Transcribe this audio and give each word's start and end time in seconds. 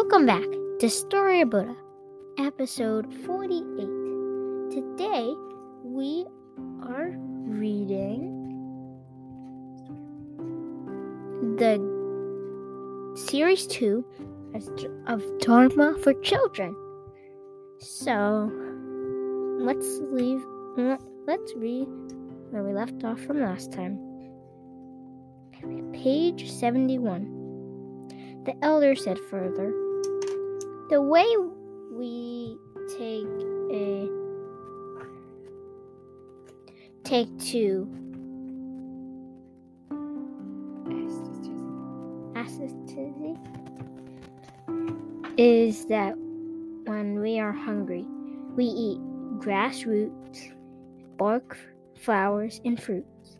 Welcome 0.00 0.26
back 0.26 0.46
to 0.78 0.88
Story 0.88 1.40
of 1.40 1.50
Buddha, 1.50 1.74
episode 2.38 3.12
48. 3.26 3.64
Today 4.70 5.34
we 5.82 6.24
are 6.84 7.16
reading 7.48 8.22
the 11.58 11.82
series 13.16 13.66
2 13.66 14.04
of 15.08 15.24
Dharma 15.40 15.96
for 16.04 16.14
Children. 16.22 16.76
So 17.80 18.52
let's 19.58 19.98
leave 20.12 20.44
let's 21.26 21.54
read 21.56 21.88
where 22.50 22.62
we 22.62 22.72
left 22.72 23.02
off 23.02 23.18
from 23.22 23.40
last 23.40 23.72
time. 23.72 23.98
Page 25.92 26.48
71. 26.52 27.34
The 28.46 28.54
elder 28.64 28.94
said 28.94 29.18
further, 29.28 29.74
The 30.90 31.02
way 31.02 31.26
we 31.92 32.56
take 32.96 33.26
a 33.70 34.08
take 37.04 37.28
two 37.38 37.86
ecstasy 42.34 43.36
is 45.36 45.84
that 45.86 46.14
when 46.86 47.20
we 47.20 47.38
are 47.38 47.52
hungry, 47.52 48.06
we 48.56 48.64
eat 48.64 48.98
grass 49.40 49.84
roots, 49.84 50.48
bark, 51.18 51.58
flowers, 52.00 52.62
and 52.64 52.82
fruits. 52.82 53.36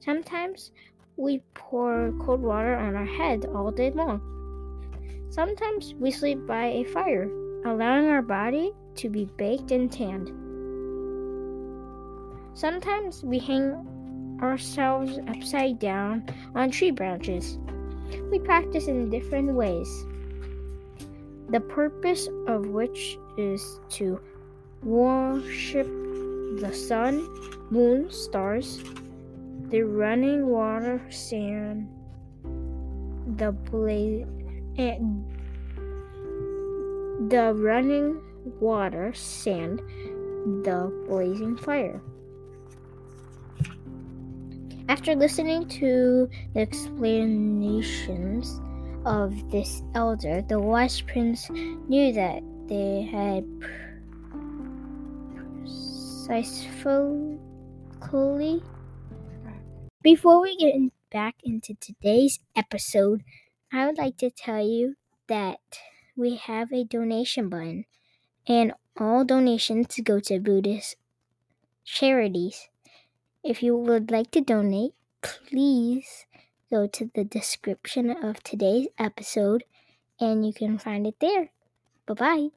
Sometimes 0.00 0.72
we 1.16 1.40
pour 1.54 2.12
cold 2.20 2.42
water 2.42 2.74
on 2.74 2.96
our 2.96 3.06
head 3.06 3.46
all 3.54 3.70
day 3.70 3.92
long. 3.92 4.33
Sometimes 5.34 5.94
we 5.98 6.12
sleep 6.12 6.46
by 6.46 6.66
a 6.66 6.84
fire, 6.84 7.28
allowing 7.64 8.06
our 8.06 8.22
body 8.22 8.70
to 8.94 9.08
be 9.08 9.24
baked 9.36 9.72
and 9.72 9.90
tanned. 9.90 10.28
Sometimes 12.56 13.24
we 13.24 13.40
hang 13.40 14.38
ourselves 14.40 15.18
upside 15.26 15.80
down 15.80 16.24
on 16.54 16.70
tree 16.70 16.92
branches. 16.92 17.58
We 18.30 18.38
practice 18.38 18.86
in 18.86 19.10
different 19.10 19.52
ways, 19.54 19.88
the 21.48 21.58
purpose 21.58 22.28
of 22.46 22.68
which 22.68 23.18
is 23.36 23.80
to 23.98 24.20
worship 24.84 25.88
the 26.60 26.72
sun, 26.72 27.26
moon, 27.70 28.08
stars, 28.08 28.84
the 29.68 29.82
running 29.82 30.46
water, 30.46 31.02
sand, 31.10 31.88
the 33.36 33.50
blaze, 33.50 34.28
and 34.76 35.24
the 37.30 37.54
running 37.54 38.20
water, 38.60 39.14
sand, 39.14 39.80
the 40.64 40.92
blazing 41.08 41.56
fire. 41.56 42.02
After 44.88 45.14
listening 45.14 45.66
to 45.80 46.28
the 46.52 46.60
explanations 46.60 48.60
of 49.06 49.50
this 49.50 49.82
elder, 49.94 50.42
the 50.42 50.60
wise 50.60 51.00
prince 51.00 51.48
knew 51.50 52.12
that 52.12 52.42
they 52.68 53.08
had 53.10 53.46
precisely 55.60 56.68
before 60.04 60.42
we 60.42 60.54
get 60.56 60.74
back 61.10 61.36
into 61.42 61.74
today's 61.80 62.38
episode, 62.54 63.24
I 63.74 63.86
would 63.86 63.98
like 63.98 64.18
to 64.18 64.30
tell 64.30 64.64
you 64.64 64.94
that 65.26 65.58
we 66.16 66.36
have 66.36 66.72
a 66.72 66.84
donation 66.84 67.48
button, 67.48 67.86
and 68.46 68.72
all 68.96 69.24
donations 69.24 69.98
go 70.04 70.20
to 70.20 70.38
Buddhist 70.38 70.94
charities. 71.84 72.68
If 73.42 73.64
you 73.64 73.76
would 73.76 74.12
like 74.12 74.30
to 74.30 74.40
donate, 74.40 74.92
please 75.22 76.24
go 76.70 76.86
to 76.86 77.10
the 77.16 77.24
description 77.24 78.10
of 78.10 78.44
today's 78.44 78.86
episode 78.96 79.64
and 80.20 80.46
you 80.46 80.52
can 80.52 80.78
find 80.78 81.04
it 81.04 81.18
there. 81.20 81.50
Bye 82.06 82.14
bye. 82.14 82.48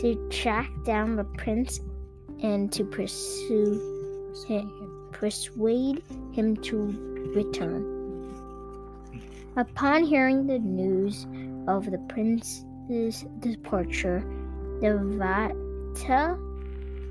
To 0.00 0.28
track 0.30 0.70
down 0.86 1.16
the 1.16 1.24
prince 1.36 1.78
and 2.42 2.72
to 2.72 2.84
pursue 2.84 3.98
persuade 5.12 6.02
him 6.32 6.56
to 6.56 7.32
return. 7.34 7.97
Upon 9.58 10.04
hearing 10.04 10.46
the 10.46 10.60
news 10.60 11.26
of 11.66 11.90
the 11.90 11.98
prince's 12.08 13.26
departure, 13.40 14.22
Devata 14.80 16.38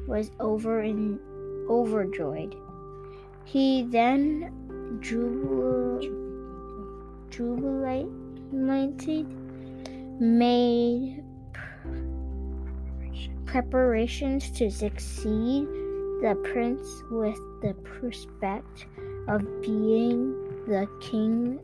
was 0.07 0.31
over 0.39 0.81
in, 0.81 1.19
overjoyed. 1.69 2.55
He 3.43 3.83
then 3.83 4.53
jubil- 5.01 6.07
jubilated, 7.29 9.27
made 10.21 11.21
preparations 13.45 14.49
to 14.51 14.71
succeed 14.71 15.67
the 16.21 16.39
prince 16.45 17.03
with 17.11 17.37
the 17.61 17.73
prospect 17.83 18.85
of 19.27 19.41
being 19.61 20.31
the 20.65 20.87
king 21.01 21.59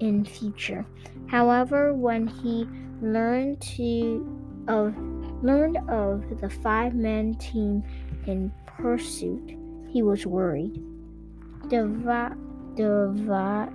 in 0.00 0.24
future. 0.24 0.86
However, 1.26 1.92
when 1.94 2.26
he 2.26 2.66
learned 3.00 3.60
to 3.60 4.32
of 4.68 4.96
learned 5.42 5.76
of 5.88 6.40
the 6.40 6.50
five-man 6.50 7.34
team 7.34 7.84
in 8.26 8.52
pursuit, 8.66 9.56
he 9.88 10.02
was 10.02 10.26
worried. 10.26 10.82
Deva, 11.68 12.36
Devata, 12.74 13.72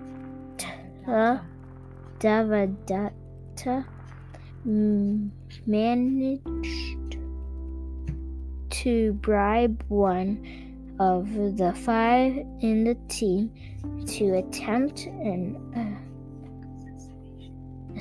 Devadatta 2.19 3.85
managed 5.65 7.17
to 8.69 9.13
bribe 9.13 9.83
one 9.87 10.45
of 10.99 11.33
the 11.57 11.73
five 11.73 12.37
in 12.61 12.83
the 12.83 12.95
team 13.07 13.51
to 14.07 14.35
attempt 14.35 15.05
an 15.05 15.55
uh, 15.75 16.00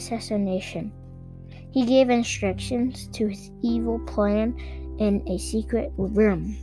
assassination. 0.00 0.90
He 1.72 1.84
gave 1.84 2.08
instructions 2.10 3.06
to 3.08 3.28
his 3.28 3.50
evil 3.62 3.98
plan 4.00 4.56
in 4.98 5.22
a 5.28 5.36
secret 5.38 5.92
room. 5.96 6.56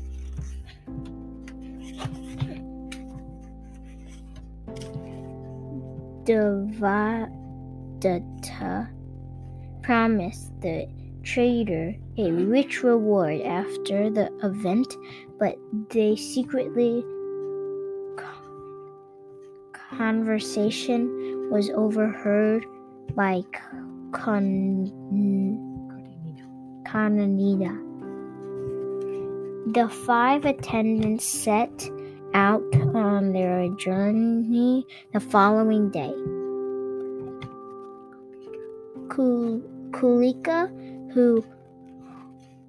Devadatta 6.25 7.29
promised 9.81 10.59
the 10.61 10.89
traitor 11.23 11.95
a 12.17 12.31
rich 12.31 12.83
reward 12.83 13.41
after 13.41 14.09
the 14.09 14.29
event, 14.43 14.93
but 15.39 15.55
they 15.89 16.17
secretly 16.17 17.05
conversation 19.97 21.49
was 21.49 21.69
overheard 21.71 22.65
by 23.15 23.43
Con-. 24.11 24.93
The 29.73 29.89
five 29.89 30.45
attendants 30.45 31.25
set 31.25 31.89
out 32.33 32.63
on 32.95 33.33
their 33.33 33.69
journey 33.77 34.85
the 35.13 35.19
following 35.19 35.89
day. 35.91 36.13
Kulika 39.91 40.69
who 41.13 41.43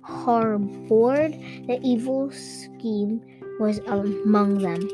harbored 0.02 1.32
the 1.66 1.78
evil 1.82 2.30
scheme 2.30 3.20
was 3.60 3.78
among 3.86 4.58
them. 4.58 4.88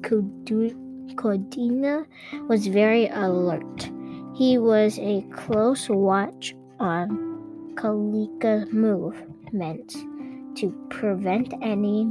Kodina 0.00 2.06
was 2.48 2.66
very 2.66 3.08
alert. 3.08 3.90
He 4.34 4.58
was 4.58 4.98
a 4.98 5.22
close 5.32 5.88
watch 5.88 6.54
on 6.78 7.74
Kalika 7.76 8.70
movements 8.72 9.94
to 10.56 10.86
prevent 10.90 11.54
any 11.62 12.04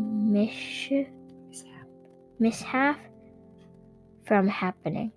mishap 2.39 3.00
from 4.25 4.48
happening. 4.48 5.12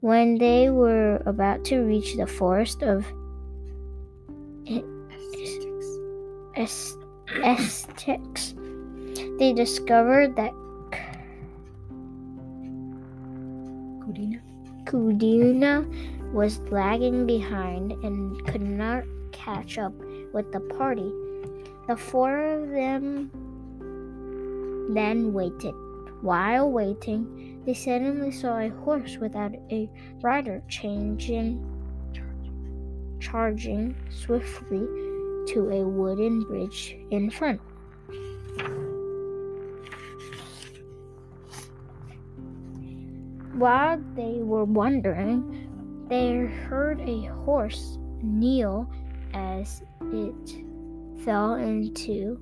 When 0.00 0.38
they 0.38 0.70
were 0.70 1.22
about 1.26 1.64
to 1.66 1.80
reach 1.80 2.16
the 2.16 2.26
forest 2.26 2.82
of 2.82 3.04
ascetics, 7.44 8.54
they 9.38 9.52
discovered 9.52 10.36
that 10.36 10.52
Kudina. 14.90 15.86
Was 16.32 16.60
lagging 16.70 17.26
behind 17.26 17.90
and 18.04 18.46
could 18.46 18.62
not 18.62 19.02
catch 19.32 19.78
up 19.78 19.92
with 20.32 20.52
the 20.52 20.60
party. 20.60 21.12
The 21.88 21.96
four 21.96 22.38
of 22.38 22.70
them 22.70 23.30
then 24.94 25.32
waited. 25.32 25.74
While 26.22 26.70
waiting, 26.70 27.62
they 27.66 27.74
suddenly 27.74 28.30
saw 28.30 28.58
a 28.58 28.68
horse 28.68 29.16
without 29.18 29.54
a 29.72 29.90
rider 30.22 30.62
changing 30.68 31.66
charging 33.20 33.94
swiftly 34.08 34.86
to 35.52 35.70
a 35.70 35.86
wooden 35.86 36.42
bridge 36.44 36.96
in 37.10 37.30
front. 37.30 37.60
While 43.60 44.00
they 44.16 44.40
were 44.40 44.64
wondering, 44.64 45.68
they 46.08 46.38
heard 46.38 46.98
a 47.02 47.26
horse 47.44 47.98
kneel 48.22 48.90
as 49.34 49.82
it 50.14 50.64
fell 51.26 51.56
into 51.56 52.40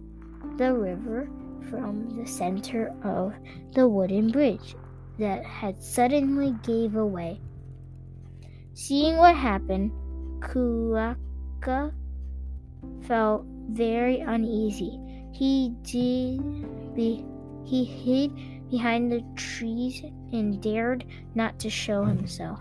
the 0.58 0.72
river 0.72 1.28
from 1.68 2.08
the 2.16 2.24
center 2.24 2.94
of 3.02 3.34
the 3.74 3.88
wooden 3.88 4.30
bridge 4.30 4.76
that 5.18 5.44
had 5.44 5.82
suddenly 5.82 6.54
gave 6.62 6.94
away. 6.94 7.40
Seeing 8.74 9.16
what 9.16 9.34
happened, 9.34 9.90
Kuaka 10.38 11.92
felt 13.02 13.44
very 13.70 14.20
uneasy. 14.20 15.00
He 15.32 15.74
did 15.82 16.40
he 17.64 17.84
hid 17.84 18.30
behind 18.70 19.10
the 19.10 19.22
trees 19.36 20.02
and 20.32 20.60
dared 20.62 21.04
not 21.34 21.58
to 21.58 21.70
show 21.70 22.04
himself. 22.04 22.60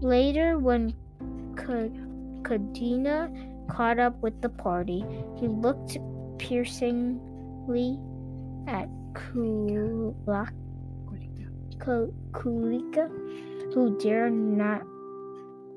Later, 0.00 0.58
when 0.58 0.94
Kadina 2.42 3.30
caught 3.68 3.98
up 3.98 4.20
with 4.20 4.40
the 4.42 4.48
party, 4.48 5.04
he 5.36 5.46
looked 5.48 5.98
piercingly 6.38 7.98
at 8.66 8.88
Kulika, 9.14 10.48
who 13.74 13.98
dared 13.98 14.32
not 14.32 14.82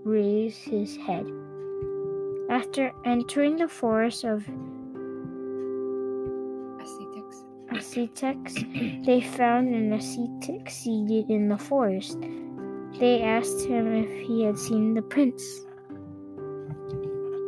raise 0.03 0.57
his 0.57 0.97
head. 0.97 1.25
After 2.49 2.91
entering 3.05 3.57
the 3.57 3.67
forest 3.67 4.23
of 4.23 4.47
ascetics, 7.95 8.55
they 9.05 9.21
found 9.21 9.73
an 9.73 9.93
ascetic 9.93 10.69
seated 10.69 11.29
in 11.29 11.47
the 11.49 11.57
forest. 11.57 12.19
They 12.99 13.21
asked 13.21 13.65
him 13.65 13.93
if 13.93 14.27
he 14.27 14.43
had 14.43 14.57
seen 14.57 14.93
the 14.93 15.01
prince. 15.01 15.43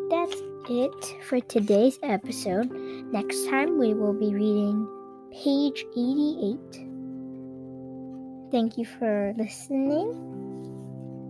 That's 0.09 0.41
it 0.69 1.23
for 1.23 1.39
today's 1.41 1.99
episode. 2.03 2.71
Next 3.11 3.47
time 3.47 3.77
we 3.77 3.93
will 3.93 4.13
be 4.13 4.33
reading 4.33 4.87
page 5.31 5.85
88. 5.95 6.59
Thank 8.51 8.77
you 8.77 8.85
for 8.85 9.33
listening 9.37 10.11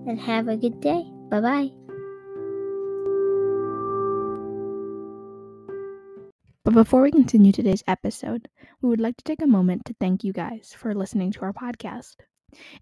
and 0.08 0.20
have 0.20 0.48
a 0.48 0.58
good 0.58 0.80
day. 0.82 1.06
Bye 1.30 1.42
bye. 1.42 1.87
Before 6.78 7.02
we 7.02 7.10
continue 7.10 7.52
today's 7.52 7.84
episode, 7.88 8.48
we 8.84 8.90
would 8.90 9.02
like 9.02 9.18
to 9.18 9.24
take 9.24 9.42
a 9.42 9.48
moment 9.48 9.84
to 9.84 9.96
thank 10.00 10.24
you 10.24 10.32
guys 10.32 10.76
for 10.78 10.94
listening 10.94 11.32
to 11.32 11.42
our 11.42 11.52
podcast. 11.52 12.18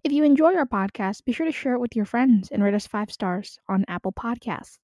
If 0.04 0.12
you 0.12 0.22
enjoy 0.22 0.54
our 0.54 0.66
podcast, 0.66 1.24
be 1.24 1.32
sure 1.32 1.46
to 1.46 1.50
share 1.52 1.72
it 1.72 1.80
with 1.80 1.96
your 1.96 2.04
friends 2.04 2.50
and 2.50 2.62
rate 2.62 2.74
us 2.74 2.86
five 2.86 3.10
stars 3.10 3.58
on 3.70 3.86
Apple 3.88 4.12
Podcasts. 4.12 4.76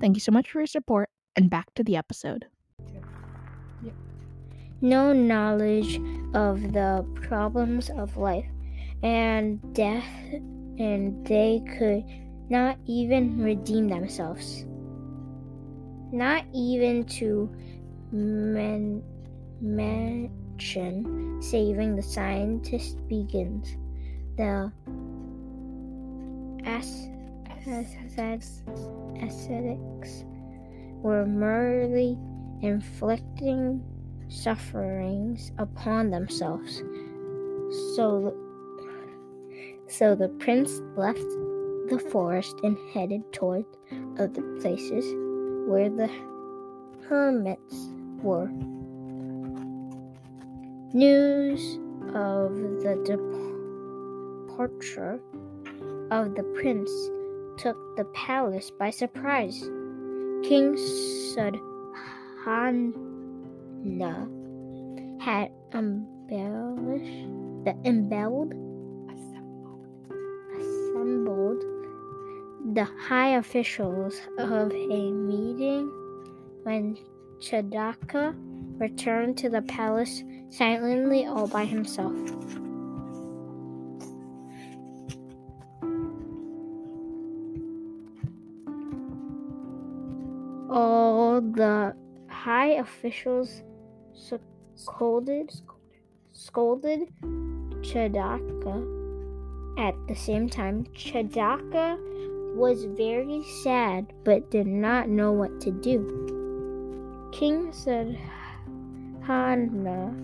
Thank 0.00 0.16
you 0.16 0.20
so 0.20 0.32
much 0.32 0.50
for 0.50 0.58
your 0.58 0.66
support, 0.66 1.10
and 1.36 1.48
back 1.48 1.72
to 1.74 1.84
the 1.84 1.94
episode. 1.94 2.46
No 4.80 5.12
knowledge 5.12 6.00
of 6.34 6.72
the 6.72 7.06
problems 7.28 7.88
of 7.90 8.16
life 8.16 8.50
and 9.04 9.60
death, 9.74 10.10
and 10.32 11.24
they 11.24 11.62
could 11.78 12.02
not 12.50 12.78
even 12.86 13.40
redeem 13.40 13.86
themselves. 13.86 14.64
Not 16.10 16.44
even 16.52 17.04
to 17.04 17.48
men- 18.14 19.02
mention 19.60 21.40
saving 21.42 21.96
the 21.96 22.02
sentient 22.02 23.08
beings. 23.08 23.76
The 24.36 24.72
as- 26.64 27.08
as- 28.16 28.62
ascetics 29.20 30.24
were 31.02 31.26
merely 31.26 32.18
inflicting 32.62 33.82
sufferings 34.28 35.52
upon 35.58 36.10
themselves. 36.10 36.82
So, 37.96 38.34
so 39.88 40.14
the 40.14 40.28
prince 40.28 40.80
left 40.96 41.18
the 41.88 42.02
forest 42.10 42.54
and 42.62 42.76
headed 42.92 43.32
toward 43.32 43.64
other 44.18 44.42
places 44.60 45.04
where 45.68 45.90
the 45.90 46.10
hermits 47.08 47.90
News 50.94 51.78
of 52.14 52.56
the 52.80 52.96
departure 54.48 55.20
of 56.10 56.34
the 56.34 56.42
prince 56.54 56.90
took 57.58 57.76
the 57.98 58.06
palace 58.14 58.70
by 58.70 58.88
surprise. 58.88 59.60
King 60.42 60.74
Sudhana 61.34 61.68
had 65.20 65.50
embellished 65.74 67.28
the 67.66 67.76
embelled 67.84 68.54
assembled 70.56 71.62
the 72.74 72.88
high 73.06 73.36
officials 73.36 74.18
of 74.38 74.72
a 74.72 75.12
meeting 75.12 75.92
when 76.62 76.96
Chadaka 77.44 78.34
returned 78.80 79.36
to 79.36 79.50
the 79.50 79.60
palace 79.60 80.24
silently 80.48 81.26
all 81.26 81.46
by 81.46 81.66
himself. 81.66 82.14
All 90.70 91.42
the 91.42 91.94
high 92.30 92.78
officials 92.78 93.62
scolded, 94.74 95.52
scolded 96.32 97.12
Chadaka 97.82 98.76
at 99.78 99.94
the 100.08 100.14
same 100.14 100.48
time. 100.48 100.84
Chadaka 100.94 101.98
was 102.56 102.86
very 102.86 103.44
sad 103.62 104.14
but 104.24 104.50
did 104.50 104.66
not 104.66 105.10
know 105.10 105.30
what 105.30 105.60
to 105.60 105.70
do. 105.70 106.33
King 107.34 107.72
said 107.72 108.16
Hana 109.26 110.14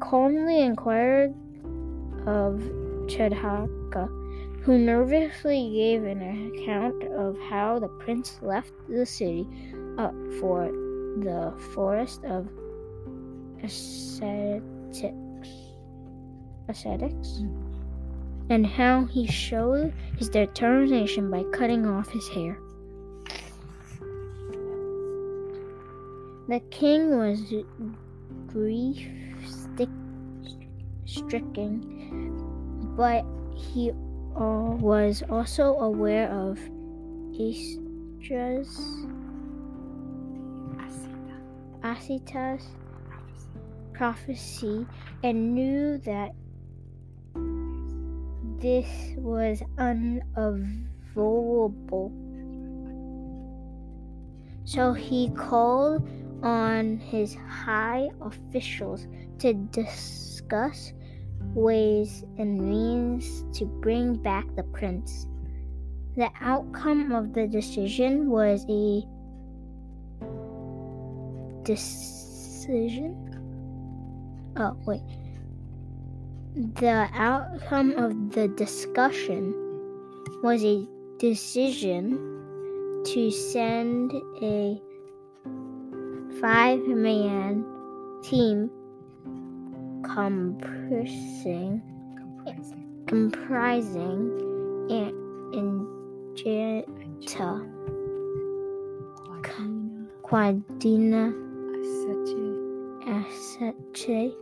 calmly 0.00 0.62
inquired 0.62 1.32
of 2.26 2.60
Chadaka, 3.06 4.08
who 4.62 4.76
nervously 4.76 5.70
gave 5.72 6.02
an 6.02 6.20
account 6.52 7.04
of 7.04 7.38
how 7.48 7.78
the 7.78 7.86
prince 7.86 8.40
left 8.42 8.72
the 8.88 9.06
city 9.06 9.46
up 9.96 10.12
for 10.40 10.64
the 11.18 11.54
forest 11.72 12.24
of 12.24 12.48
ascetics, 13.62 15.04
ascetics 16.68 17.44
and 18.48 18.66
how 18.66 19.04
he 19.04 19.24
showed 19.24 19.94
his 20.18 20.28
determination 20.28 21.30
by 21.30 21.44
cutting 21.52 21.86
off 21.86 22.10
his 22.10 22.26
hair. 22.26 22.58
The 26.50 26.58
king 26.70 27.16
was 27.16 27.40
grief 28.48 29.06
stricken, 31.04 31.80
but 32.96 33.24
he 33.54 33.92
uh, 33.92 34.74
was 34.82 35.22
also 35.30 35.78
aware 35.78 36.28
of 36.28 36.58
Estra's 37.38 38.66
Asita's 41.84 42.66
prophecy 43.92 44.88
and 45.22 45.54
knew 45.54 45.98
that 45.98 46.34
this 48.58 49.14
was 49.18 49.62
unavoidable. 49.78 52.10
So 54.64 54.92
he 54.92 55.30
called 55.30 56.08
on 56.42 56.98
his 56.98 57.36
high 57.48 58.08
officials 58.20 59.06
to 59.38 59.54
discuss 59.54 60.92
ways 61.54 62.24
and 62.38 62.60
means 62.60 63.44
to 63.58 63.64
bring 63.66 64.14
back 64.16 64.44
the 64.56 64.62
prince. 64.64 65.26
The 66.16 66.30
outcome 66.40 67.12
of 67.12 67.32
the 67.34 67.46
decision 67.46 68.30
was 68.30 68.64
a 68.68 69.02
decision. 71.64 73.16
Oh, 74.56 74.76
wait. 74.86 75.02
The 76.54 77.08
outcome 77.12 77.92
of 77.92 78.32
the 78.32 78.48
discussion 78.48 79.54
was 80.42 80.64
a 80.64 80.86
decision 81.18 82.18
to 83.04 83.30
send 83.30 84.12
a 84.42 84.80
five 86.40 86.86
man 86.86 87.64
team 88.22 88.70
comprising 90.02 91.82
comprising 93.06 94.50
and 94.90 95.86
Jetta, 96.36 97.60
Quadina, 100.22 101.34
Asache, 103.04 104.32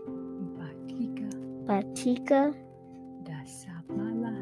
Batika, 1.65 2.55
Dasabala, 3.25 4.35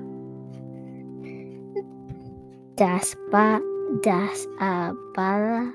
Daspa, 2.75 3.61
Dasabala, 4.03 5.73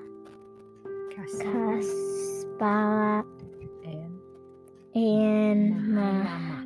Kaspala, 1.40 3.24
and 4.94 5.96
Ma- 5.96 6.64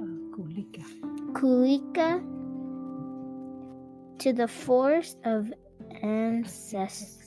Ah, 0.00 0.16
Kulika. 0.32 0.84
Kulika 1.32 2.08
to 4.18 4.32
the 4.32 4.48
forest 4.48 5.18
of 5.24 5.52
ancestors. 6.02 7.21